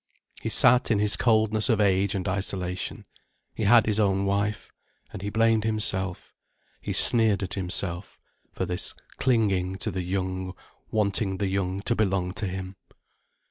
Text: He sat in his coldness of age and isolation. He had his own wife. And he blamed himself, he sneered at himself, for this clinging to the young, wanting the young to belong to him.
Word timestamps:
He 0.41 0.49
sat 0.49 0.89
in 0.89 0.97
his 0.97 1.15
coldness 1.15 1.69
of 1.69 1.79
age 1.79 2.15
and 2.15 2.27
isolation. 2.27 3.05
He 3.53 3.65
had 3.65 3.85
his 3.85 3.99
own 3.99 4.25
wife. 4.25 4.71
And 5.13 5.21
he 5.21 5.29
blamed 5.29 5.63
himself, 5.63 6.33
he 6.81 6.91
sneered 6.91 7.43
at 7.43 7.53
himself, 7.53 8.17
for 8.51 8.65
this 8.65 8.95
clinging 9.17 9.75
to 9.75 9.91
the 9.91 10.01
young, 10.01 10.55
wanting 10.89 11.37
the 11.37 11.47
young 11.49 11.81
to 11.81 11.95
belong 11.95 12.33
to 12.33 12.47
him. 12.47 12.77